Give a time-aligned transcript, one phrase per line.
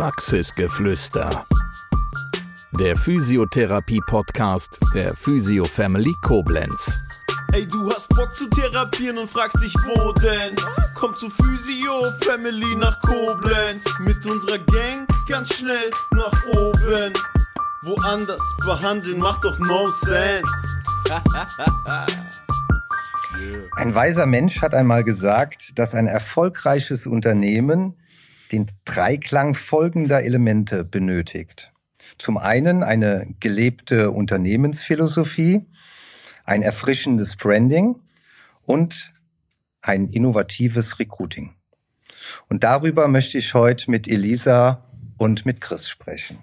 [0.00, 1.44] Praxisgeflüster.
[2.72, 6.96] Der Physiotherapie-Podcast der Physio Family Koblenz.
[7.52, 10.56] Ey, du hast Bock zu therapieren und fragst dich, wo denn?
[10.94, 13.84] Komm zu Physio Family nach Koblenz.
[13.98, 17.12] Mit unserer Gang ganz schnell nach oben.
[17.82, 20.72] Woanders behandeln macht doch no sense.
[23.76, 27.99] Ein weiser Mensch hat einmal gesagt, dass ein erfolgreiches Unternehmen
[28.52, 31.72] den Dreiklang folgender Elemente benötigt.
[32.18, 35.66] Zum einen eine gelebte Unternehmensphilosophie,
[36.44, 37.96] ein erfrischendes Branding
[38.62, 39.12] und
[39.82, 41.54] ein innovatives Recruiting.
[42.48, 44.84] Und darüber möchte ich heute mit Elisa
[45.16, 46.38] und mit Chris sprechen.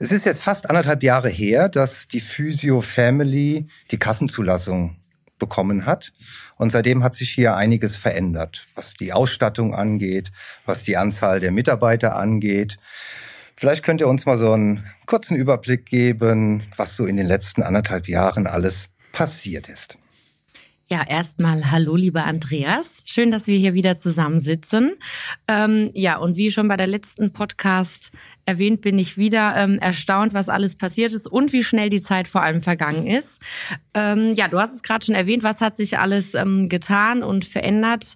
[0.00, 4.97] Es ist jetzt fast anderthalb Jahre her, dass die Physio Family die Kassenzulassung
[5.38, 6.12] bekommen hat.
[6.56, 10.32] Und seitdem hat sich hier einiges verändert, was die Ausstattung angeht,
[10.66, 12.78] was die Anzahl der Mitarbeiter angeht.
[13.56, 17.62] Vielleicht könnt ihr uns mal so einen kurzen Überblick geben, was so in den letzten
[17.62, 19.96] anderthalb Jahren alles passiert ist.
[20.90, 23.02] Ja, erstmal hallo, lieber Andreas.
[23.04, 24.94] Schön, dass wir hier wieder zusammensitzen.
[25.46, 28.10] Ähm, ja, und wie schon bei der letzten Podcast
[28.46, 32.26] erwähnt, bin ich wieder ähm, erstaunt, was alles passiert ist und wie schnell die Zeit
[32.26, 33.42] vor allem vergangen ist.
[33.92, 37.44] Ähm, ja, du hast es gerade schon erwähnt, was hat sich alles ähm, getan und
[37.44, 38.14] verändert.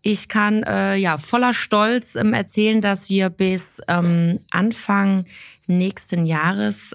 [0.00, 5.24] Ich kann äh, ja voller Stolz ähm, erzählen, dass wir bis ähm, Anfang
[5.66, 6.94] nächsten Jahres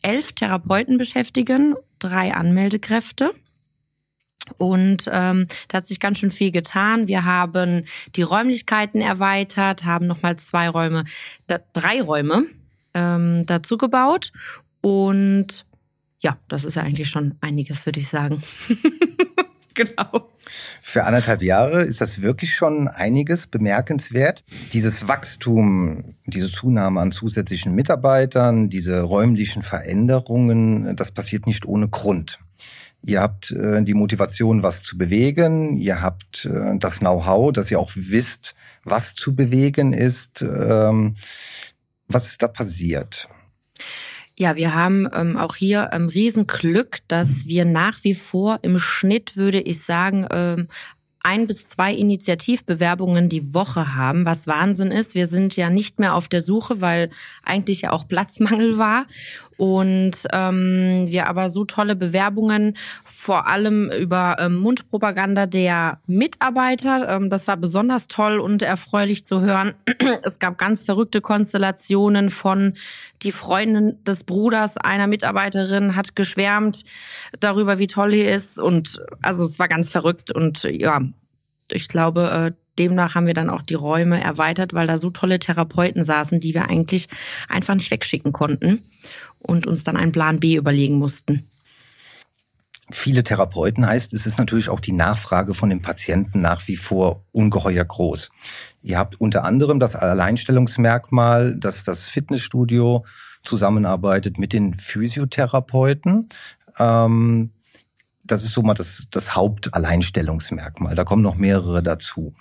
[0.00, 3.30] elf Therapeuten beschäftigen, drei Anmeldekräfte.
[4.58, 7.08] Und ähm, da hat sich ganz schön viel getan.
[7.08, 11.04] Wir haben die Räumlichkeiten erweitert, haben nochmal zwei Räume,
[11.46, 12.44] da, drei Räume
[12.94, 14.32] ähm, dazu gebaut.
[14.80, 15.66] Und
[16.20, 18.42] ja, das ist ja eigentlich schon einiges, würde ich sagen.
[19.74, 20.32] genau.
[20.80, 24.44] Für anderthalb Jahre ist das wirklich schon einiges bemerkenswert.
[24.72, 32.38] Dieses Wachstum, diese Zunahme an zusätzlichen Mitarbeitern, diese räumlichen Veränderungen, das passiert nicht ohne Grund.
[33.06, 35.76] Ihr habt äh, die Motivation, was zu bewegen.
[35.76, 40.42] Ihr habt äh, das Know-how, dass ihr auch wisst, was zu bewegen ist.
[40.42, 41.14] Ähm,
[42.08, 43.28] was ist da passiert?
[44.36, 49.36] Ja, wir haben ähm, auch hier ähm, Riesenglück, dass wir nach wie vor im Schnitt,
[49.36, 50.66] würde ich sagen, ähm,
[51.26, 55.16] ein bis zwei Initiativbewerbungen die Woche haben, was Wahnsinn ist.
[55.16, 57.10] Wir sind ja nicht mehr auf der Suche, weil
[57.42, 59.06] eigentlich ja auch Platzmangel war
[59.56, 67.08] und ähm, wir aber so tolle Bewerbungen, vor allem über ähm, Mundpropaganda der Mitarbeiter.
[67.08, 69.74] Ähm, das war besonders toll und erfreulich zu hören.
[70.22, 72.74] es gab ganz verrückte Konstellationen von
[73.22, 76.84] die Freundin des Bruders einer Mitarbeiterin hat geschwärmt
[77.40, 81.00] darüber, wie toll hier ist und also es war ganz verrückt und ja,
[81.70, 85.38] ich glaube, äh, demnach haben wir dann auch die Räume erweitert, weil da so tolle
[85.38, 87.08] Therapeuten saßen, die wir eigentlich
[87.48, 88.82] einfach nicht wegschicken konnten
[89.38, 91.48] und uns dann einen Plan B überlegen mussten.
[92.90, 97.24] Viele Therapeuten heißt, es ist natürlich auch die Nachfrage von den Patienten nach wie vor
[97.32, 98.30] ungeheuer groß.
[98.80, 103.04] Ihr habt unter anderem das Alleinstellungsmerkmal, dass das Fitnessstudio
[103.42, 106.28] zusammenarbeitet mit den Physiotherapeuten.
[106.78, 107.50] Ähm,
[108.26, 110.94] das ist so mal das, das Hauptalleinstellungsmerkmal.
[110.94, 112.34] Da kommen noch mehrere dazu.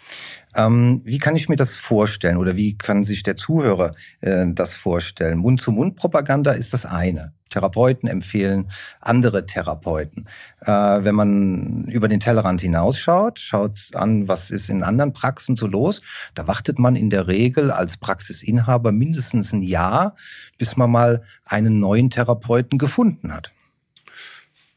[0.56, 4.74] Ähm, wie kann ich mir das vorstellen oder wie kann sich der Zuhörer äh, das
[4.74, 5.40] vorstellen?
[5.40, 7.34] Mund-zu-Mund-Propaganda ist das eine.
[7.50, 8.70] Therapeuten empfehlen
[9.02, 10.28] andere Therapeuten.
[10.62, 15.68] Äh, wenn man über den Tellerrand hinausschaut, schaut an, was ist in anderen Praxen so
[15.68, 16.02] los,
[16.34, 20.16] da wartet man in der Regel als Praxisinhaber mindestens ein Jahr,
[20.58, 23.52] bis man mal einen neuen Therapeuten gefunden hat.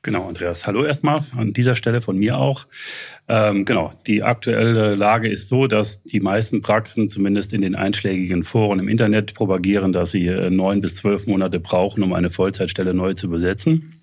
[0.02, 0.64] Genau, Andreas.
[0.64, 2.68] Hallo erstmal an dieser Stelle von mir auch.
[3.26, 8.44] Ähm, genau, die aktuelle Lage ist so, dass die meisten Praxen zumindest in den einschlägigen
[8.44, 12.94] Foren im Internet propagieren, dass sie äh, neun bis zwölf Monate brauchen, um eine Vollzeitstelle
[12.94, 14.00] neu zu besetzen.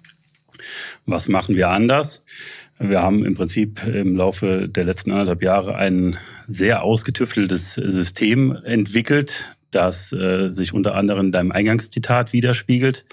[1.05, 2.25] Was machen wir anders?
[2.77, 6.17] Wir haben im Prinzip im Laufe der letzten anderthalb Jahre ein
[6.49, 13.05] sehr ausgetüfteltes System entwickelt, das äh, sich unter anderem in deinem Eingangszitat widerspiegelt,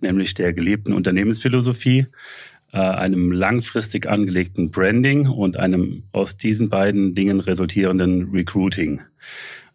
[0.00, 2.06] nämlich der gelebten Unternehmensphilosophie,
[2.72, 9.00] äh, einem langfristig angelegten Branding und einem aus diesen beiden Dingen resultierenden Recruiting.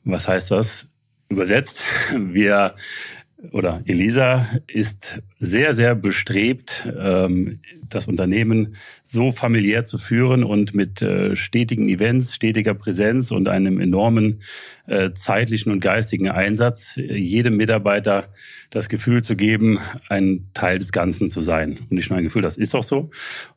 [0.04, 0.88] Was heißt das?
[1.30, 1.84] Übersetzt,
[2.18, 2.76] wir
[3.52, 11.02] oder Elisa ist sehr, sehr bestrebt, ähm, das Unternehmen so familiär zu führen und mit
[11.02, 14.42] äh, stetigen Events, stetiger Präsenz und einem enormen
[14.88, 18.34] äh, zeitlichen und geistigen Einsatz jedem Mitarbeiter
[18.70, 21.78] das Gefühl zu geben, ein Teil des Ganzen zu sein.
[21.90, 23.10] Und nicht nur ein Gefühl, das ist auch so.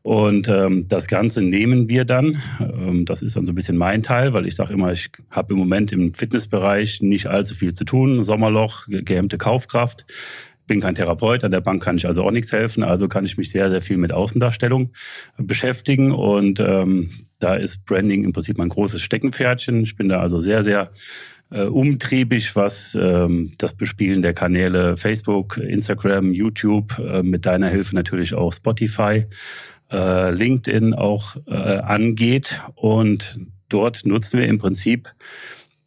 [0.02, 2.40] Und ähm, das Ganze nehmen wir dann.
[2.61, 5.52] Ähm, das ist dann so ein bisschen mein Teil, weil ich sage immer, ich habe
[5.55, 8.23] im Moment im Fitnessbereich nicht allzu viel zu tun.
[8.23, 10.06] Sommerloch, gehemmte Kaufkraft
[10.66, 13.36] bin kein Therapeut, an der Bank kann ich also auch nichts helfen, also kann ich
[13.36, 14.92] mich sehr, sehr viel mit Außendarstellung
[15.36, 19.82] beschäftigen und ähm, da ist Branding im Prinzip mein großes Steckenpferdchen.
[19.82, 20.92] Ich bin da also sehr, sehr
[21.50, 27.94] äh, umtriebig, was ähm, das Bespielen der Kanäle Facebook, Instagram, YouTube, äh, mit deiner Hilfe
[27.94, 29.26] natürlich auch Spotify,
[29.90, 32.60] äh, LinkedIn auch äh, angeht.
[32.74, 35.12] Und dort nutzen wir im Prinzip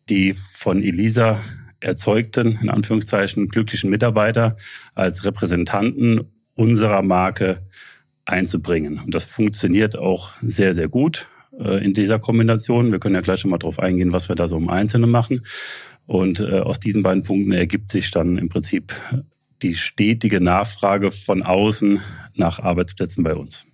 [0.10, 1.40] die von Elisa
[1.86, 4.58] erzeugten, in Anführungszeichen, glücklichen Mitarbeiter
[4.94, 7.62] als Repräsentanten unserer Marke
[8.26, 9.00] einzubringen.
[9.00, 11.30] Und das funktioniert auch sehr, sehr gut
[11.60, 12.92] äh, in dieser Kombination.
[12.92, 15.46] Wir können ja gleich schon mal drauf eingehen, was wir da so im Einzelnen machen.
[16.08, 18.94] Und äh, aus diesen beiden Punkten ergibt sich dann im Prinzip
[19.62, 22.02] die stetige Nachfrage von außen
[22.36, 23.66] nach Arbeitsplätzen bei uns.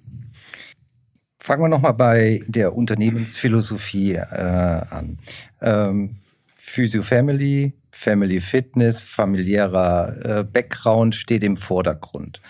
[1.40, 5.18] Fangen wir nochmal bei der Unternehmensphilosophie äh, an.
[5.60, 6.18] Ähm,
[6.56, 12.42] Physio Family, Family Fitness, familiärer äh, Background steht im Vordergrund.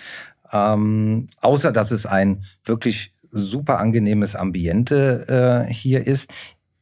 [0.52, 6.30] Ähm, außer dass es ein wirklich super angenehmes Ambiente äh, hier ist,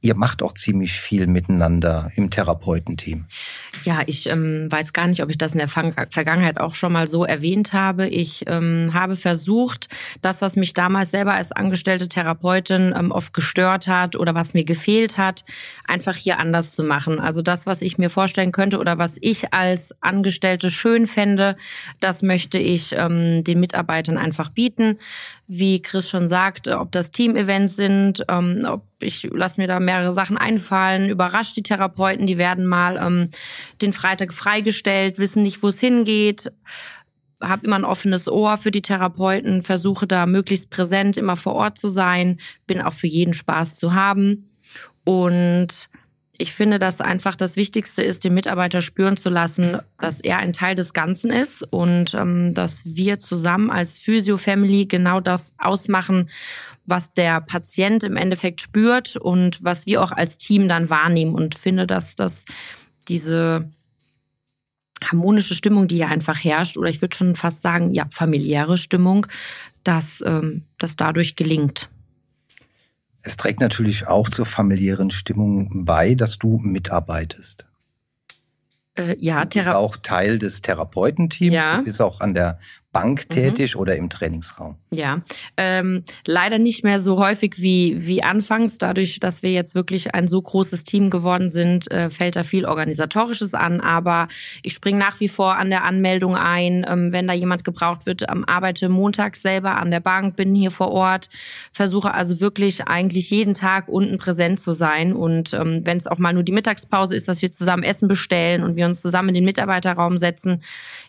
[0.01, 3.25] ihr macht auch ziemlich viel miteinander im Therapeutenteam.
[3.83, 7.05] Ja, ich ähm, weiß gar nicht, ob ich das in der Vergangenheit auch schon mal
[7.05, 8.07] so erwähnt habe.
[8.07, 9.89] Ich ähm, habe versucht,
[10.21, 14.63] das, was mich damals selber als angestellte Therapeutin ähm, oft gestört hat oder was mir
[14.63, 15.43] gefehlt hat,
[15.85, 17.19] einfach hier anders zu machen.
[17.19, 21.57] Also das, was ich mir vorstellen könnte oder was ich als Angestellte schön fände,
[21.99, 24.97] das möchte ich ähm, den Mitarbeitern einfach bieten.
[25.51, 30.13] Wie Chris schon sagt, ob das Team-Events sind, ähm, ob ich lasse mir da mehrere
[30.13, 33.31] Sachen einfallen, überrascht die Therapeuten, die werden mal ähm,
[33.81, 36.51] den Freitag freigestellt, wissen nicht, wo es hingeht,
[37.41, 41.79] habe immer ein offenes Ohr für die Therapeuten, versuche da möglichst präsent immer vor Ort
[41.79, 42.37] zu sein,
[42.67, 44.51] bin auch für jeden Spaß zu haben.
[45.03, 45.89] Und
[46.41, 50.53] ich finde, dass einfach das Wichtigste ist, den Mitarbeiter spüren zu lassen, dass er ein
[50.53, 56.29] Teil des Ganzen ist und ähm, dass wir zusammen als Physio-Family genau das ausmachen,
[56.85, 61.35] was der Patient im Endeffekt spürt und was wir auch als Team dann wahrnehmen.
[61.35, 62.45] Und finde, dass das
[63.09, 63.69] diese
[65.03, 69.27] harmonische Stimmung, die ja einfach herrscht, oder ich würde schon fast sagen, ja, familiäre Stimmung,
[69.83, 71.89] dass ähm, das dadurch gelingt.
[73.21, 77.65] Es trägt natürlich auch zur familiären Stimmung bei, dass du mitarbeitest.
[78.95, 81.55] Äh, ja, du bist auch Teil des Therapeutenteams.
[81.55, 81.77] Ja.
[81.77, 82.59] Du bist auch an der
[82.91, 83.81] Bank tätig mhm.
[83.81, 84.75] oder im Trainingsraum?
[84.89, 85.21] Ja,
[85.57, 88.79] ähm, leider nicht mehr so häufig wie, wie anfangs.
[88.79, 92.65] Dadurch, dass wir jetzt wirklich ein so großes Team geworden sind, äh, fällt da viel
[92.65, 93.79] Organisatorisches an.
[93.79, 94.27] Aber
[94.63, 96.83] ich springe nach wie vor an der Anmeldung ein.
[96.89, 100.71] Ähm, wenn da jemand gebraucht wird, ähm, arbeite montags selber an der Bank, bin hier
[100.71, 101.29] vor Ort,
[101.71, 105.13] versuche also wirklich eigentlich jeden Tag unten präsent zu sein.
[105.13, 108.63] Und ähm, wenn es auch mal nur die Mittagspause ist, dass wir zusammen Essen bestellen
[108.63, 110.63] und wir uns zusammen in den Mitarbeiterraum setzen,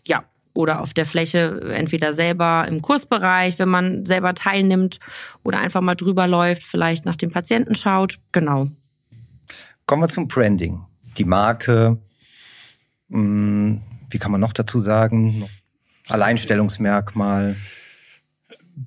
[0.07, 4.99] ja, oder auf der Fläche entweder selber im Kursbereich, wenn man selber teilnimmt
[5.43, 8.19] oder einfach mal drüber läuft, vielleicht nach dem Patienten schaut.
[8.33, 8.69] Genau.
[9.87, 10.85] Kommen wir zum Branding.
[11.19, 11.99] Die Marke,
[13.11, 13.81] hm,
[14.11, 15.45] wie kann man noch dazu sagen?
[16.09, 17.57] Alleinstellungsmerkmal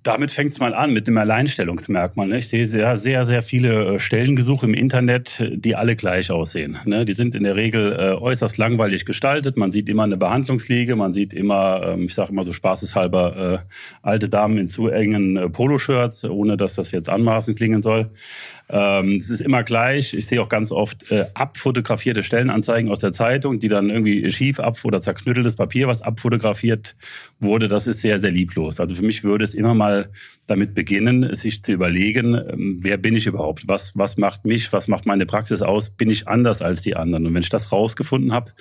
[0.01, 2.27] damit fängt es mal an mit dem Alleinstellungsmerkmal.
[2.27, 2.39] Ne?
[2.39, 6.77] Ich sehe sehr, sehr, sehr viele äh, Stellengesuche im Internet, die alle gleich aussehen.
[6.85, 7.05] Ne?
[7.05, 9.57] Die sind in der Regel äh, äußerst langweilig gestaltet.
[9.57, 13.75] Man sieht immer eine Behandlungsliege, man sieht immer, ähm, ich sage immer so spaßeshalber, äh,
[14.01, 18.09] alte Damen in zu engen äh, Poloshirts, ohne dass das jetzt anmaßend klingen soll.
[18.73, 20.15] Ähm, es ist immer gleich.
[20.15, 24.59] Ich sehe auch ganz oft äh, abfotografierte Stellenanzeigen aus der Zeitung, die dann irgendwie schief
[24.59, 26.95] ab oder zerknütteltes Papier, was abfotografiert
[27.39, 27.67] wurde.
[27.67, 28.79] Das ist sehr, sehr lieblos.
[28.79, 30.09] Also für mich würde es immer mal
[30.47, 33.67] damit beginnen, sich zu überlegen, ähm, wer bin ich überhaupt?
[33.67, 34.73] Was, was macht mich?
[34.73, 35.91] Was macht meine Praxis aus?
[35.91, 37.27] Bin ich anders als die anderen?
[37.27, 38.51] Und wenn ich das rausgefunden habe,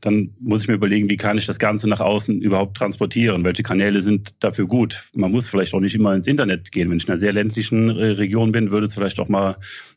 [0.00, 3.44] dann muss ich mir überlegen, wie kann ich das Ganze nach außen überhaupt transportieren?
[3.44, 5.10] Welche Kanäle sind dafür gut?
[5.14, 6.90] Man muss vielleicht auch nicht immer ins Internet gehen.
[6.90, 9.49] Wenn ich in einer sehr ländlichen äh, Region bin, würde es vielleicht auch mal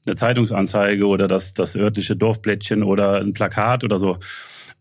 [0.06, 4.20] eine Zeitungsanzeige oder das, das örtliche Dorfblättchen oder ein Plakat oder so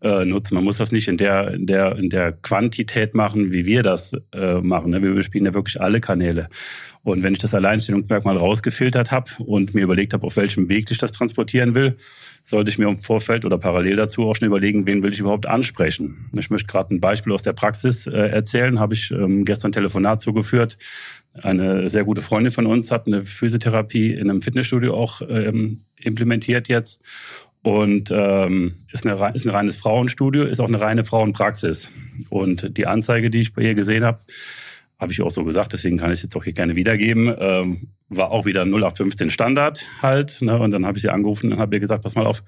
[0.03, 0.55] äh, nutzen.
[0.55, 4.11] Man muss das nicht in der, in der, in der Quantität machen, wie wir das
[4.33, 4.91] äh, machen.
[4.91, 5.01] Ne?
[5.01, 6.49] Wir bespielen ja wirklich alle Kanäle.
[7.03, 10.97] Und wenn ich das Alleinstellungsmerkmal rausgefiltert habe und mir überlegt habe, auf welchem Weg ich
[10.97, 11.95] das transportieren will,
[12.43, 15.45] sollte ich mir im Vorfeld oder parallel dazu auch schon überlegen, wen will ich überhaupt
[15.45, 16.29] ansprechen.
[16.33, 18.79] Ich möchte gerade ein Beispiel aus der Praxis äh, erzählen.
[18.79, 20.77] Habe ich ähm, gestern Telefonat zugeführt.
[21.41, 26.67] Eine sehr gute Freundin von uns hat eine Physiotherapie in einem Fitnessstudio auch ähm, implementiert
[26.67, 27.01] jetzt
[27.63, 31.89] und ähm, ist, eine, ist ein reines Frauenstudio, ist auch eine reine Frauenpraxis.
[32.29, 34.19] Und die Anzeige, die ich bei ihr gesehen habe,
[34.99, 37.33] habe ich auch so gesagt, deswegen kann ich es jetzt auch hier gerne wiedergeben.
[37.39, 40.41] Ähm, war auch wieder 0815 Standard halt.
[40.41, 40.57] Ne?
[40.57, 42.43] Und dann habe ich sie angerufen und habe ihr gesagt, pass mal auf,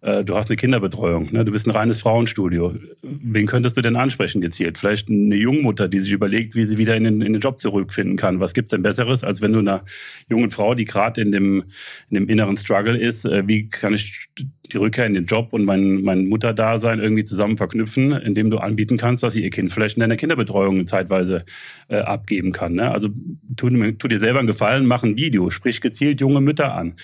[0.00, 1.44] äh, du hast eine Kinderbetreuung, ne?
[1.44, 2.74] du bist ein reines Frauenstudio.
[3.02, 4.78] Wen könntest du denn ansprechen gezielt?
[4.78, 8.16] Vielleicht eine Jungmutter, die sich überlegt, wie sie wieder in den, in den Job zurückfinden
[8.16, 8.40] kann.
[8.40, 9.84] Was gibt's denn Besseres, als wenn du einer
[10.28, 11.64] jungen Frau, die gerade in dem,
[12.10, 14.28] in dem inneren Struggle ist, äh, wie kann ich
[14.72, 18.96] die Rückkehr in den Job und mein, mein Mutterdasein irgendwie zusammen verknüpfen, indem du anbieten
[18.96, 21.44] kannst, dass sie ihr Kind vielleicht in deiner Kinderbetreuung zeitweise
[21.88, 22.74] äh, abgeben kann.
[22.74, 22.90] Ne?
[22.90, 23.08] Also
[23.56, 26.94] tu, tu dir selber einen Gefallen, mach ein Video, sprich gezielt junge Mütter an.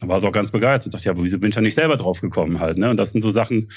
[0.00, 0.94] Da war sie auch ganz begeistert.
[0.94, 2.78] Dachte, ja, wieso bin ich da nicht selber drauf gekommen halt?
[2.78, 2.90] Ne?
[2.90, 3.68] Und das sind so Sachen,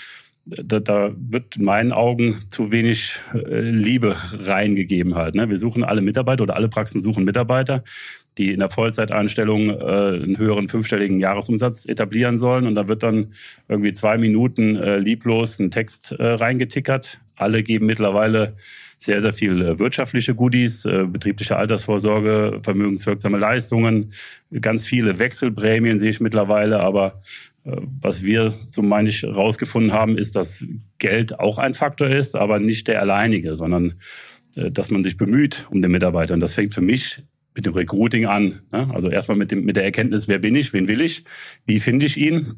[0.45, 5.35] da, da wird in meinen Augen zu wenig äh, Liebe reingegeben halt.
[5.35, 5.49] Ne?
[5.49, 7.83] Wir suchen alle Mitarbeiter oder alle Praxen suchen Mitarbeiter,
[8.37, 12.67] die in der Vollzeiteinstellung äh, einen höheren fünfstelligen Jahresumsatz etablieren sollen.
[12.67, 13.33] Und da wird dann
[13.69, 17.21] irgendwie zwei Minuten äh, lieblos ein Text äh, reingetickert.
[17.35, 18.55] Alle geben mittlerweile
[19.03, 24.13] sehr, sehr viel äh, wirtschaftliche Goodies, äh, betriebliche Altersvorsorge, vermögenswirksame Leistungen,
[24.61, 27.19] ganz viele Wechselprämien sehe ich mittlerweile, aber
[27.65, 30.65] äh, was wir, so meine ich, rausgefunden haben, ist, dass
[30.99, 33.95] Geld auch ein Faktor ist, aber nicht der alleinige, sondern
[34.55, 36.35] dass man sich bemüht um den Mitarbeiter.
[36.35, 37.23] Und das fängt für mich
[37.55, 38.61] mit dem Recruiting an.
[38.71, 38.87] Ne?
[38.93, 41.23] Also erstmal mit, dem, mit der Erkenntnis, wer bin ich, wen will ich,
[41.65, 42.53] wie finde ich ihn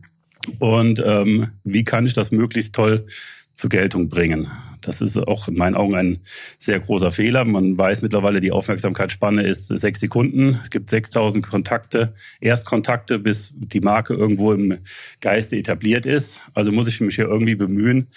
[0.60, 3.08] und ähm, wie kann ich das möglichst toll
[3.54, 4.48] zur Geltung bringen.
[4.86, 6.20] Das ist auch in meinen Augen ein
[6.60, 7.44] sehr großer Fehler.
[7.44, 10.60] Man weiß mittlerweile, die Aufmerksamkeitsspanne ist sechs Sekunden.
[10.62, 14.78] Es gibt 6000 Kontakte, Erstkontakte, bis die Marke irgendwo im
[15.22, 16.42] Geiste etabliert ist.
[16.54, 18.08] Also muss ich mich hier irgendwie bemühen,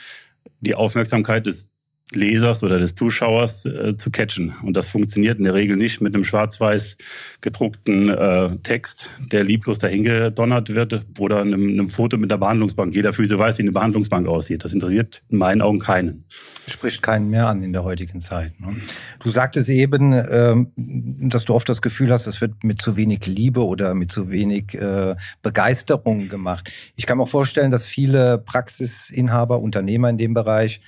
[0.60, 1.72] die Aufmerksamkeit des
[2.12, 4.54] Lesers oder des Zuschauers äh, zu catchen.
[4.62, 6.96] Und das funktioniert in der Regel nicht mit einem schwarz-weiß
[7.40, 12.94] gedruckten äh, Text, der lieblos dahingedonnert wird oder einem, einem Foto mit der Behandlungsbank.
[12.94, 14.64] Jeder Füße weiß, wie eine Behandlungsbank aussieht.
[14.64, 16.24] Das interessiert in meinen Augen keinen.
[16.66, 18.58] Spricht keinen mehr an in der heutigen Zeit.
[18.58, 18.76] Ne?
[19.20, 23.26] Du sagtest eben, ähm, dass du oft das Gefühl hast, es wird mit zu wenig
[23.26, 26.70] Liebe oder mit zu wenig äh, Begeisterung gemacht.
[26.96, 30.80] Ich kann mir auch vorstellen, dass viele Praxisinhaber, Unternehmer in dem Bereich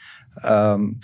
[0.43, 1.01] ähm,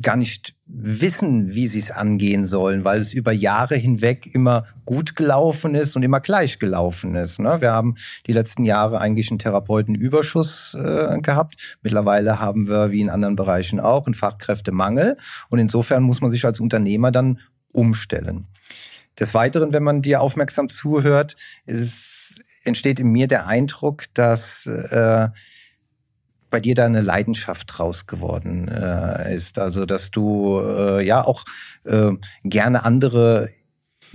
[0.00, 5.16] gar nicht wissen, wie sie es angehen sollen, weil es über Jahre hinweg immer gut
[5.16, 7.40] gelaufen ist und immer gleich gelaufen ist.
[7.40, 7.60] Ne?
[7.60, 7.96] Wir haben
[8.26, 11.78] die letzten Jahre eigentlich einen Therapeutenüberschuss äh, gehabt.
[11.82, 15.16] Mittlerweile haben wir, wie in anderen Bereichen auch, einen Fachkräftemangel.
[15.48, 17.40] Und insofern muss man sich als Unternehmer dann
[17.72, 18.46] umstellen.
[19.18, 21.34] Des Weiteren, wenn man dir aufmerksam zuhört,
[21.66, 25.28] ist, entsteht in mir der Eindruck, dass äh,
[26.50, 29.58] bei dir da eine Leidenschaft draus geworden äh, ist.
[29.58, 31.44] Also dass du äh, ja auch
[31.84, 32.12] äh,
[32.44, 33.48] gerne andere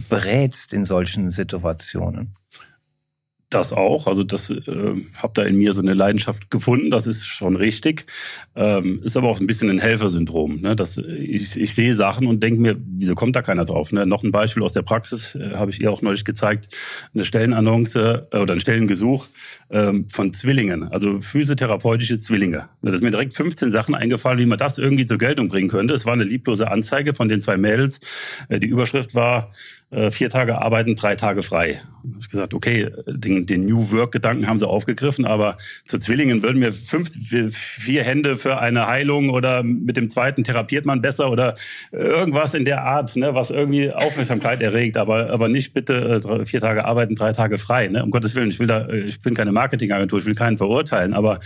[0.10, 2.36] berätst in solchen Situationen.
[3.56, 4.06] Das auch.
[4.08, 4.62] Also das äh,
[5.16, 6.92] habe da in mir so eine Leidenschaft gefunden.
[6.92, 8.06] Das ist schon richtig.
[8.54, 10.60] Ähm, ist aber auch ein bisschen ein Helfersyndrom.
[10.60, 10.76] Ne?
[10.76, 13.94] Das, ich, ich sehe Sachen und denke mir, wieso kommt da keiner drauf?
[13.94, 14.06] Ne?
[14.06, 16.76] Noch ein Beispiel aus der Praxis äh, habe ich ihr auch neulich gezeigt.
[17.14, 19.28] Eine Stellenannonce äh, oder ein Stellengesuch
[19.70, 22.68] ähm, von Zwillingen, also physiotherapeutische Zwillinge.
[22.82, 25.94] Da ist mir direkt 15 Sachen eingefallen, wie man das irgendwie zur Geltung bringen könnte.
[25.94, 28.02] Es war eine lieblose Anzeige von den zwei Mädels.
[28.50, 29.52] Äh, die Überschrift war
[30.12, 31.82] vier Tage arbeiten, drei Tage frei.
[32.20, 36.72] Ich gesagt, okay, den, den New Work-Gedanken haben sie aufgegriffen, aber zu Zwillingen würden mir
[36.72, 37.10] fünf,
[37.52, 41.56] vier Hände für eine Heilung oder mit dem zweiten therapiert man besser oder
[41.92, 46.60] irgendwas in der Art, ne, was irgendwie Aufmerksamkeit erregt, aber, aber nicht bitte äh, vier
[46.60, 47.88] Tage arbeiten, drei Tage frei.
[47.88, 48.04] Ne?
[48.04, 51.40] Um Gottes Willen, ich will da, ich bin keine Marketingagentur, ich will keinen verurteilen, aber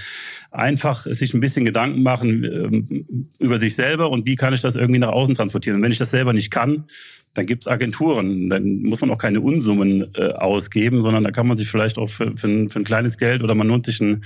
[0.51, 4.75] einfach sich ein bisschen Gedanken machen ähm, über sich selber und wie kann ich das
[4.75, 5.77] irgendwie nach außen transportieren.
[5.77, 6.85] Und wenn ich das selber nicht kann,
[7.33, 8.49] dann gibt's Agenturen.
[8.49, 12.07] Dann muss man auch keine Unsummen äh, ausgeben, sondern da kann man sich vielleicht auch
[12.07, 14.23] für, für, ein, für ein kleines Geld oder man nimmt sich einen,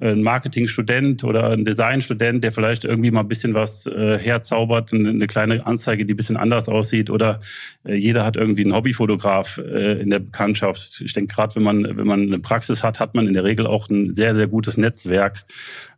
[0.00, 4.92] äh, einen Marketingstudent oder einen Designstudent, der vielleicht irgendwie mal ein bisschen was äh, herzaubert,
[4.92, 7.40] eine, eine kleine Anzeige, die ein bisschen anders aussieht oder
[7.84, 11.02] äh, jeder hat irgendwie einen Hobbyfotograf äh, in der Bekanntschaft.
[11.04, 13.66] Ich denke, gerade wenn man, wenn man eine Praxis hat, hat man in der Regel
[13.66, 15.44] auch ein sehr, sehr gutes Netzwerk.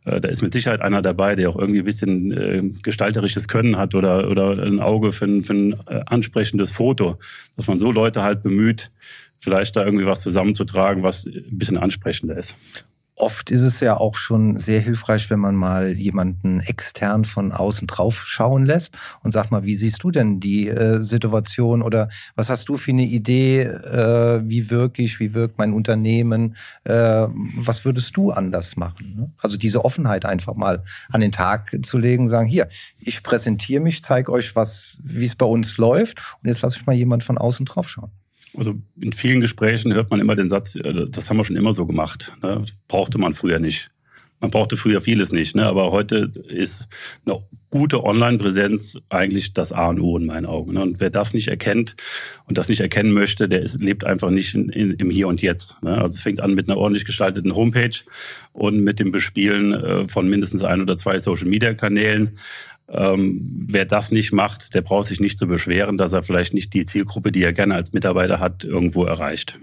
[0.05, 3.77] Äh, da ist mit Sicherheit einer dabei, der auch irgendwie ein bisschen äh, gestalterisches Können
[3.77, 7.17] hat oder, oder ein Auge für ein, für ein äh, ansprechendes Foto.
[7.55, 8.91] Dass man so Leute halt bemüht,
[9.37, 12.55] vielleicht da irgendwie was zusammenzutragen, was ein bisschen ansprechender ist.
[13.19, 17.87] Oft ist es ja auch schon sehr hilfreich, wenn man mal jemanden extern von außen
[17.87, 22.49] drauf schauen lässt und sag mal, wie siehst du denn die äh, Situation oder was
[22.49, 27.83] hast du für eine Idee, äh, wie wirke ich, wie wirkt mein Unternehmen, äh, was
[27.83, 29.15] würdest du anders machen?
[29.15, 29.31] Ne?
[29.39, 33.81] Also diese Offenheit einfach mal an den Tag zu legen und sagen, hier, ich präsentiere
[33.81, 37.23] mich, zeige euch, was, wie es bei uns läuft und jetzt lasse ich mal jemand
[37.23, 38.11] von außen drauf schauen.
[38.55, 41.73] Also in vielen Gesprächen hört man immer den Satz, äh, das haben wir schon immer
[41.73, 42.33] so gemacht.
[42.41, 42.65] Ne?
[42.87, 43.91] Brauchte man früher nicht.
[44.41, 45.65] Man brauchte früher vieles nicht, ne?
[45.65, 46.87] aber heute ist
[47.25, 50.73] eine gute Online-Präsenz eigentlich das A und O in meinen Augen.
[50.73, 50.81] Ne?
[50.81, 51.97] Und wer das nicht erkennt
[52.45, 55.41] und das nicht erkennen möchte, der ist, lebt einfach nicht in, in, im Hier und
[55.41, 55.75] Jetzt.
[55.83, 55.91] Ne?
[55.97, 57.97] Also es fängt an mit einer ordentlich gestalteten Homepage
[58.53, 62.37] und mit dem Bespielen äh, von mindestens ein oder zwei Social-Media-Kanälen.
[62.91, 66.73] Ähm, wer das nicht macht, der braucht sich nicht zu beschweren, dass er vielleicht nicht
[66.73, 69.59] die Zielgruppe, die er gerne als Mitarbeiter hat, irgendwo erreicht.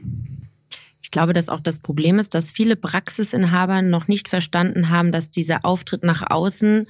[1.00, 5.30] Ich glaube, dass auch das Problem ist, dass viele Praxisinhaber noch nicht verstanden haben, dass
[5.30, 6.86] dieser Auftritt nach außen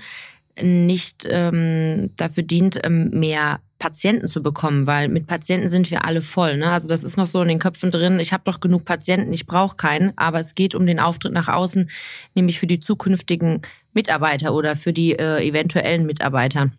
[0.63, 6.23] nicht ähm, dafür dient, ähm, mehr Patienten zu bekommen, weil mit Patienten sind wir alle
[6.23, 6.57] voll.
[6.57, 6.71] Ne?
[6.71, 9.47] Also das ist noch so in den Köpfen drin, ich habe doch genug Patienten, ich
[9.47, 11.91] brauche keinen, aber es geht um den Auftritt nach außen,
[12.35, 13.61] nämlich für die zukünftigen
[13.97, 16.71] Mitarbeiter oder für die äh, eventuellen Mitarbeiter.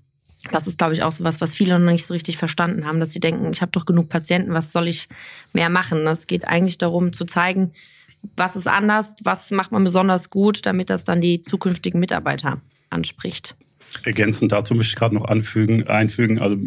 [0.52, 3.00] Das ist, glaube ich, auch so was, was viele noch nicht so richtig verstanden haben,
[3.02, 5.10] dass sie denken, ich habe doch genug Patienten, was soll ich
[5.52, 6.08] mehr machen?
[6.08, 7.72] Es geht eigentlich darum zu zeigen,
[8.36, 13.56] was ist anders, was macht man besonders gut, damit das dann die zukünftigen Mitarbeiter anspricht.
[14.04, 16.58] Ergänzend dazu möchte ich gerade noch anfügen, einfügen, also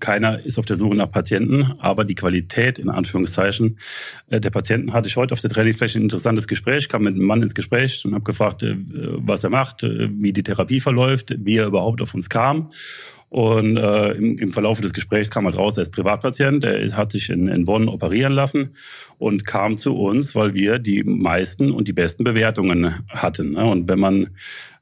[0.00, 3.78] keiner ist auf der Suche nach Patienten, aber die Qualität in Anführungszeichen
[4.30, 7.24] äh, der Patienten hatte ich heute auf der Trainingfläche ein interessantes Gespräch, kam mit einem
[7.24, 11.34] Mann ins Gespräch und habe gefragt, äh, was er macht, äh, wie die Therapie verläuft,
[11.38, 12.70] wie er überhaupt auf uns kam.
[13.30, 17.12] Und äh, im, im Verlauf des Gesprächs kam halt raus, er ist Privatpatient, er hat
[17.12, 18.74] sich in, in Bonn operieren lassen
[19.18, 23.52] und kam zu uns, weil wir die meisten und die besten Bewertungen hatten.
[23.52, 23.66] Ne?
[23.66, 24.30] Und wenn man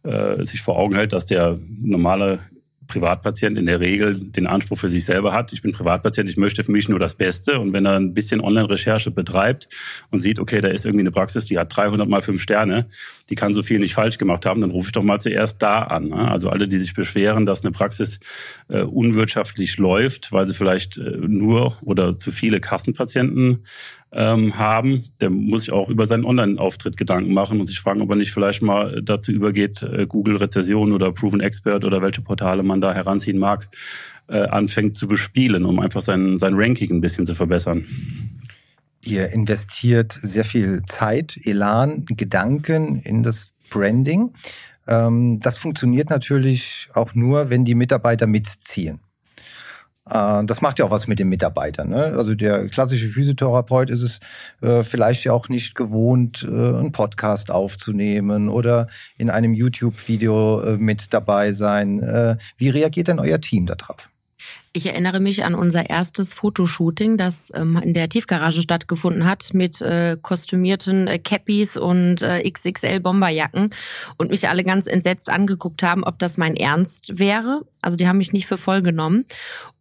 [0.06, 2.40] äh, sich vor Augen hält, dass der normale
[2.86, 6.62] Privatpatient in der Regel den Anspruch für sich selber hat, ich bin Privatpatient, ich möchte
[6.64, 7.58] für mich nur das Beste.
[7.58, 9.68] Und wenn er ein bisschen Online-Recherche betreibt
[10.10, 12.86] und sieht, okay, da ist irgendwie eine Praxis, die hat 300 mal 5 Sterne,
[13.28, 15.82] die kann so viel nicht falsch gemacht haben, dann rufe ich doch mal zuerst da
[15.82, 16.08] an.
[16.08, 16.30] Ne?
[16.30, 18.20] Also alle, die sich beschweren, dass eine Praxis
[18.68, 23.64] äh, unwirtschaftlich läuft, weil sie vielleicht äh, nur oder zu viele Kassenpatienten
[24.12, 28.10] ähm, haben, der muss sich auch über seinen Online-Auftritt Gedanken machen und sich fragen, ob
[28.10, 32.80] er nicht vielleicht mal dazu übergeht, äh, Google-Rezession oder Proven Expert oder welche Portale man
[32.80, 33.68] da heranziehen mag,
[34.28, 37.84] äh, anfängt zu bespielen, um einfach sein, sein Ranking ein bisschen zu verbessern.
[39.04, 44.32] Ihr investiert sehr viel Zeit, Elan, Gedanken in das Branding.
[44.88, 49.00] Ähm, das funktioniert natürlich auch nur, wenn die Mitarbeiter mitziehen.
[50.08, 51.90] Äh, das macht ja auch was mit den Mitarbeitern.
[51.90, 52.14] Ne?
[52.16, 54.20] Also der klassische Physiotherapeut ist es
[54.62, 58.86] äh, vielleicht ja auch nicht gewohnt, äh, einen Podcast aufzunehmen oder
[59.18, 62.00] in einem YouTube-Video äh, mit dabei sein.
[62.00, 64.10] Äh, wie reagiert denn euer Team darauf?
[64.76, 69.80] Ich erinnere mich an unser erstes Fotoshooting, das ähm, in der Tiefgarage stattgefunden hat mit
[69.80, 73.70] äh, kostümierten äh, Cappies und äh, XXL Bomberjacken
[74.18, 77.62] und mich alle ganz entsetzt angeguckt haben, ob das mein Ernst wäre.
[77.80, 79.24] Also die haben mich nicht für voll genommen.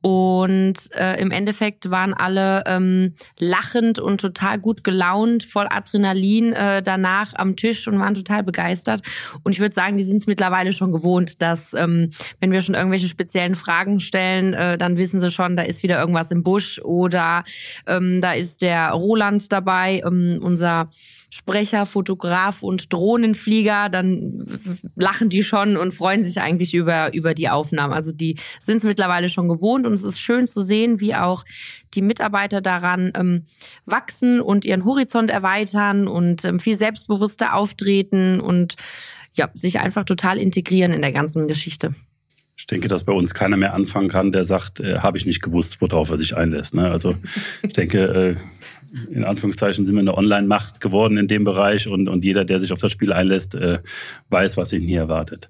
[0.01, 6.83] Und äh, im Endeffekt waren alle ähm, lachend und total gut gelaunt, voll Adrenalin äh,
[6.83, 9.01] danach am Tisch und waren total begeistert.
[9.41, 12.75] Und ich würde sagen, die sind es mittlerweile schon gewohnt, dass ähm, wenn wir schon
[12.75, 16.79] irgendwelche speziellen Fragen stellen, äh, dann wissen sie schon, da ist wieder irgendwas im Busch
[16.79, 17.43] oder
[17.87, 20.89] ähm, da ist der Roland dabei, ähm, unser
[21.29, 24.45] Sprecher, Fotograf und Drohnenflieger, dann
[24.95, 27.93] lachen die schon und freuen sich eigentlich über, über die Aufnahmen.
[27.93, 31.43] Also die sind es mittlerweile schon gewohnt und es ist schön zu sehen, wie auch
[31.93, 33.45] die Mitarbeiter daran ähm,
[33.85, 38.75] wachsen und ihren Horizont erweitern und ähm, viel selbstbewusster auftreten und
[39.33, 41.93] ja, sich einfach total integrieren in der ganzen Geschichte.
[42.57, 45.41] Ich denke, dass bei uns keiner mehr anfangen kann, der sagt, äh, habe ich nicht
[45.41, 46.73] gewusst, worauf er sich einlässt.
[46.73, 46.89] Ne?
[46.89, 47.15] Also
[47.63, 48.35] ich denke, äh,
[49.11, 52.71] in Anführungszeichen sind wir eine Online-Macht geworden in dem Bereich und, und jeder, der sich
[52.71, 53.79] auf das Spiel einlässt, äh,
[54.29, 55.49] weiß, was ihn hier erwartet.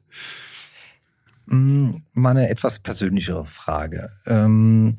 [1.46, 4.10] Mm, mal eine etwas persönlichere Frage.
[4.26, 4.98] Ähm,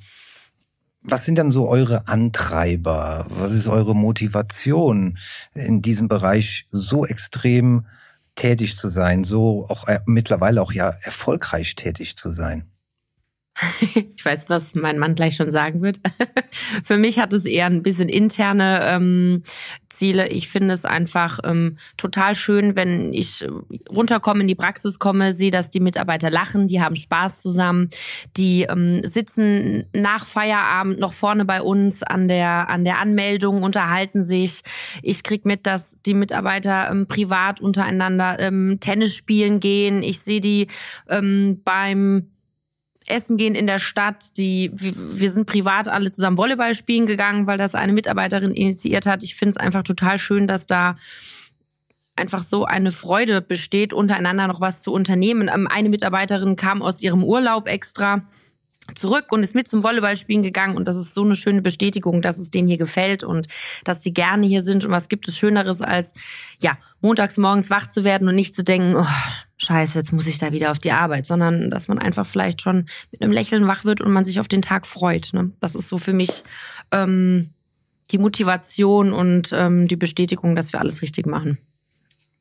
[1.02, 3.26] was sind denn so eure Antreiber?
[3.30, 5.18] Was ist eure Motivation,
[5.54, 7.86] in diesem Bereich so extrem
[8.36, 12.70] tätig zu sein, so auch äh, mittlerweile auch ja erfolgreich tätig zu sein?
[13.80, 16.00] ich weiß, was mein Mann gleich schon sagen wird.
[16.84, 19.42] Für mich hat es eher ein bisschen interne ähm,
[19.96, 20.28] Ziele.
[20.28, 23.46] Ich finde es einfach ähm, total schön, wenn ich
[23.90, 27.88] runterkomme, in die Praxis komme, sehe, dass die Mitarbeiter lachen, die haben Spaß zusammen,
[28.36, 34.20] die ähm, sitzen nach Feierabend noch vorne bei uns an der an der Anmeldung, unterhalten
[34.20, 34.62] sich.
[35.02, 40.02] Ich krieg mit, dass die Mitarbeiter ähm, privat untereinander ähm, Tennis spielen gehen.
[40.02, 40.68] Ich sehe die
[41.08, 42.30] ähm, beim
[43.08, 44.36] Essen gehen in der Stadt.
[44.36, 49.22] Die, wir sind privat alle zusammen Volleyball spielen gegangen, weil das eine Mitarbeiterin initiiert hat.
[49.22, 50.96] Ich finde es einfach total schön, dass da
[52.16, 55.50] einfach so eine Freude besteht, untereinander noch was zu unternehmen.
[55.52, 58.22] Ähm, eine Mitarbeiterin kam aus ihrem Urlaub extra
[58.94, 62.38] zurück und ist mit zum Volleyballspielen gegangen und das ist so eine schöne Bestätigung, dass
[62.38, 63.48] es denen hier gefällt und
[63.84, 66.12] dass sie gerne hier sind und was gibt es Schöneres als
[66.62, 69.06] ja montags morgens wach zu werden und nicht zu denken, oh,
[69.58, 72.88] Scheiße, jetzt muss ich da wieder auf die Arbeit, sondern dass man einfach vielleicht schon
[73.10, 75.30] mit einem Lächeln wach wird und man sich auf den Tag freut.
[75.32, 75.52] Ne?
[75.60, 76.44] Das ist so für mich
[76.92, 77.50] ähm,
[78.10, 81.58] die Motivation und ähm, die Bestätigung, dass wir alles richtig machen.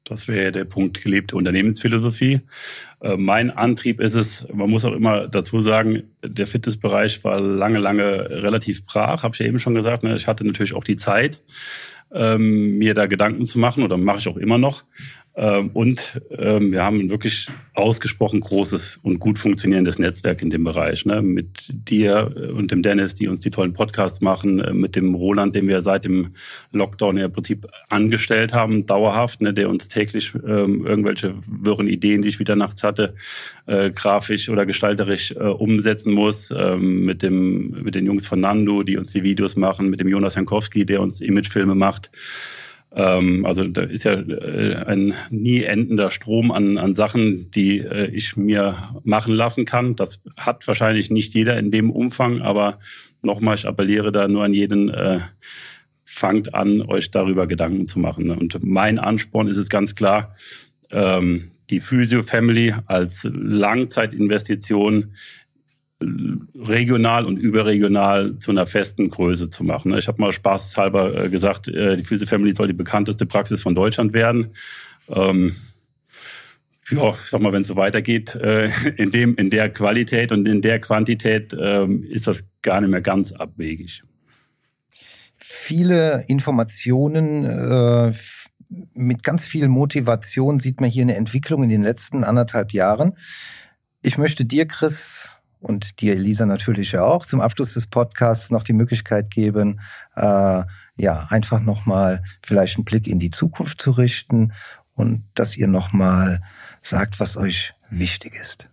[0.04, 2.41] Das wäre der Punkt gelebte Unternehmensphilosophie.
[3.01, 7.80] Äh, mein Antrieb ist es, man muss auch immer dazu sagen, der Fitnessbereich war lange,
[7.80, 10.04] lange relativ brach, habe ich ja eben schon gesagt.
[10.04, 10.15] Ne?
[10.15, 11.41] Ich hatte natürlich auch die Zeit,
[12.12, 14.84] ähm, mir da Gedanken zu machen oder mache ich auch immer noch.
[15.38, 20.63] Ähm, und ähm, wir haben ein wirklich ausgesprochen großes und gut funktionierendes Netzwerk in dem
[20.63, 21.06] Bereich.
[21.06, 21.21] Ne?
[21.21, 25.56] Mit dir und dem Dennis, die uns die tollen Podcasts machen, äh, mit dem Roland,
[25.56, 26.36] den wir seit dem
[26.71, 29.54] Lockdown ja im Prinzip angestellt haben, dauerhaft, ne?
[29.54, 33.15] der uns täglich ähm, irgendwelche wirren Ideen, die ich wieder nachts hatte,
[33.65, 36.50] äh, grafisch oder gestalterisch äh, umsetzen muss.
[36.56, 40.08] Ähm, mit, dem, mit den Jungs von Nando, die uns die Videos machen, mit dem
[40.08, 42.10] Jonas Jankowski, der uns Imagefilme macht.
[42.95, 48.08] Ähm, also da ist ja äh, ein nie endender Strom an, an Sachen, die äh,
[48.08, 49.95] ich mir machen lassen kann.
[49.95, 52.79] Das hat wahrscheinlich nicht jeder in dem Umfang, aber
[53.21, 55.19] nochmal, ich appelliere da nur an jeden, äh,
[56.05, 58.29] fangt an, euch darüber Gedanken zu machen.
[58.29, 60.34] Und mein Ansporn ist es ganz klar,
[60.91, 65.15] ähm, die Physio Family als Langzeitinvestition
[66.01, 69.97] regional und überregional zu einer festen Größe zu machen.
[69.97, 73.75] Ich habe mal spaßhalber äh, gesagt, äh, die Physio Family soll die bekannteste Praxis von
[73.75, 74.51] Deutschland werden.
[75.08, 75.55] Ähm,
[76.91, 80.47] ja, ich sag mal, wenn es so weitergeht, äh, in dem, in der Qualität und
[80.47, 84.03] in der Quantität ähm, ist das gar nicht mehr ganz abwegig.
[85.38, 88.13] Viele Informationen äh,
[88.93, 93.13] mit ganz viel Motivation sieht man hier eine Entwicklung in den letzten anderthalb Jahren.
[94.01, 98.74] Ich möchte dir, Chris, und dir, Elisa, natürlich auch zum Abschluss des Podcasts noch die
[98.74, 99.82] Möglichkeit geben,
[100.15, 100.63] äh,
[100.98, 104.54] ja, einfach nochmal vielleicht einen Blick in die Zukunft zu richten
[104.94, 106.41] und dass ihr nochmal
[106.82, 108.68] sagt, was euch wichtig ist.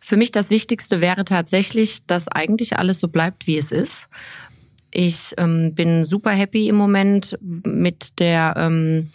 [0.00, 4.08] Für mich das Wichtigste wäre tatsächlich, dass eigentlich alles so bleibt, wie es ist.
[4.90, 9.10] Ich ähm, bin super happy im Moment mit der ähm,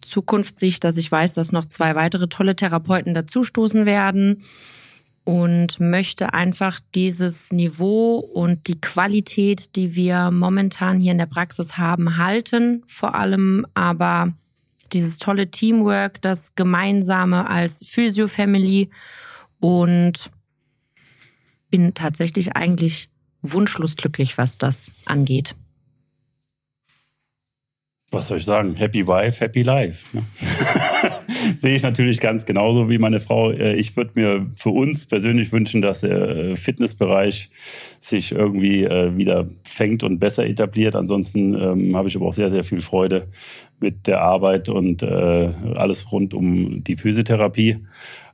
[0.00, 4.44] Zukunftssicht, dass ich weiß, dass noch zwei weitere tolle Therapeuten dazustoßen werden
[5.24, 11.76] und möchte einfach dieses Niveau und die Qualität, die wir momentan hier in der Praxis
[11.78, 12.82] haben, halten.
[12.86, 14.32] Vor allem aber
[14.92, 18.90] dieses tolle Teamwork, das gemeinsame als Physio-Family
[19.60, 20.30] und
[21.70, 23.08] bin tatsächlich eigentlich
[23.42, 25.54] wunschlos glücklich, was das angeht
[28.12, 28.76] was soll ich sagen?
[28.76, 30.16] Happy Wife, Happy Life.
[30.16, 30.24] Ne?
[31.58, 33.50] Sehe ich natürlich ganz genauso wie meine Frau.
[33.50, 37.50] Äh, ich würde mir für uns persönlich wünschen, dass der äh, Fitnessbereich
[38.00, 40.96] sich irgendwie äh, wieder fängt und besser etabliert.
[40.96, 43.28] Ansonsten ähm, habe ich aber auch sehr, sehr viel Freude
[43.80, 47.78] mit der Arbeit und alles rund um die Physiotherapie.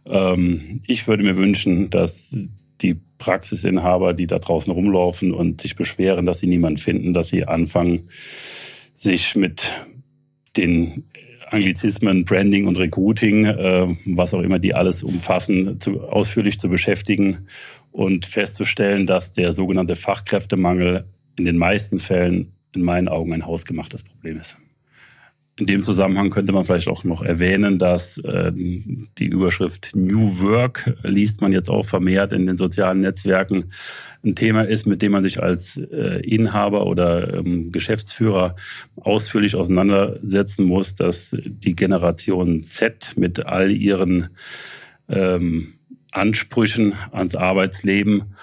[0.04, 2.36] Ähm, ich würde mir wünschen, dass
[2.82, 7.44] die Praxisinhaber, die da draußen rumlaufen und sich beschweren, dass sie niemanden finden, dass sie
[7.44, 8.10] anfangen,
[8.94, 9.72] sich mit
[10.56, 11.04] den
[11.52, 17.46] Anglizismen, Branding und Recruiting, äh, was auch immer die alles umfassen, zu, ausführlich zu beschäftigen
[17.92, 21.04] und festzustellen, dass der sogenannte Fachkräftemangel
[21.36, 24.58] in den meisten Fällen in meinen Augen ein hausgemachtes Problem ist.
[25.58, 30.94] In dem Zusammenhang könnte man vielleicht auch noch erwähnen, dass äh, die Überschrift New Work
[31.02, 33.72] liest man jetzt auch vermehrt in den sozialen Netzwerken.
[34.24, 38.54] Ein Thema ist, mit dem man sich als äh, Inhaber oder ähm, Geschäftsführer
[38.96, 44.28] ausführlich auseinandersetzen muss, dass die Generation Z mit all ihren
[45.08, 45.74] ähm,
[46.12, 48.34] Ansprüchen ans Arbeitsleben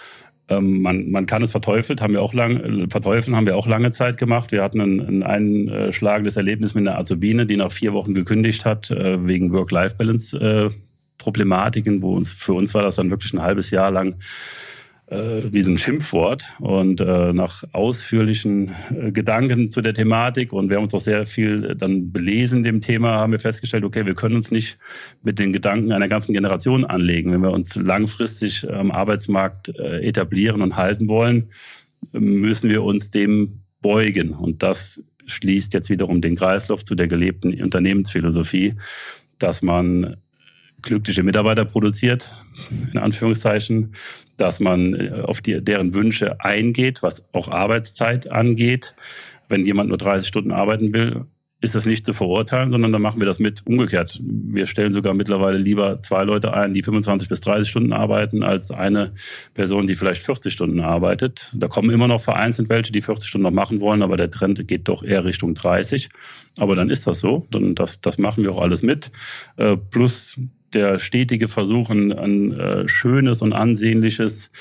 [0.50, 3.92] ähm, man, man kann es verteufelt, haben wir auch lang, verteufeln haben wir auch lange
[3.92, 4.52] Zeit gemacht.
[4.52, 8.92] Wir hatten ein, ein einschlagendes Erlebnis mit einer Azubine, die nach vier Wochen gekündigt hat,
[8.92, 10.72] äh, wegen Work-Life-Balance
[11.18, 14.16] Problematiken, wo uns für uns war das dann wirklich ein halbes Jahr lang äh,
[15.52, 16.54] wie so ein Schimpfwort.
[16.60, 21.26] Und äh, nach ausführlichen äh, Gedanken zu der Thematik und wir haben uns auch sehr
[21.26, 24.78] viel dann belesen dem Thema, haben wir festgestellt, okay, wir können uns nicht
[25.22, 27.32] mit den Gedanken einer ganzen Generation anlegen.
[27.32, 31.50] Wenn wir uns langfristig am Arbeitsmarkt äh, etablieren und halten wollen,
[32.12, 34.34] müssen wir uns dem beugen.
[34.34, 38.76] Und das schließt jetzt wiederum den Kreislauf zu der gelebten Unternehmensphilosophie,
[39.38, 40.18] dass man
[40.86, 42.32] glückliche Mitarbeiter produziert,
[42.94, 43.94] in Anführungszeichen,
[44.38, 48.96] dass man äh, auf die, deren Wünsche eingeht, was auch Arbeitszeit angeht.
[49.50, 51.26] Wenn jemand nur 30 Stunden arbeiten will,
[51.62, 54.20] ist das nicht zu verurteilen, sondern dann machen wir das mit umgekehrt.
[54.22, 58.72] Wir stellen sogar mittlerweile lieber zwei Leute ein, die 25 bis 30 Stunden arbeiten, als
[58.72, 59.14] eine
[59.54, 61.54] Person, die vielleicht 40 Stunden arbeitet.
[61.56, 64.68] Da kommen immer noch vereinzelt welche, die 40 Stunden noch machen wollen, aber der Trend
[64.68, 66.10] geht doch eher Richtung 30.
[66.60, 67.48] Aber dann ist das so.
[67.52, 69.12] Dann das, das machen wir auch alles mit.
[69.58, 70.40] Äh, plus
[70.76, 74.52] der stetige Versuch, ein, ein äh, schönes und ansehnliches,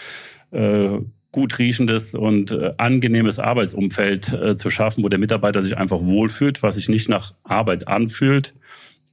[0.52, 0.98] äh,
[1.32, 6.76] gut riechendes und äh, angenehmes Arbeitsumfeld zu schaffen, wo der Mitarbeiter sich einfach wohlfühlt, was
[6.76, 8.54] sich nicht nach Arbeit anfühlt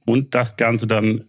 [0.06, 1.24] und das Ganze dann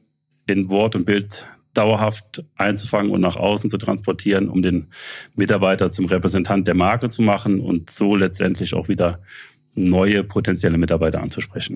[0.46, 4.88] in Wort und Bild dauerhaft einzufangen und nach außen zu transportieren, um den
[5.36, 9.20] Mitarbeiter zum Repräsentant der Marke zu machen und so letztendlich auch wieder
[9.76, 11.76] neue potenzielle Mitarbeiter anzusprechen.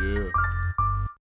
[0.00, 0.57] Yeah.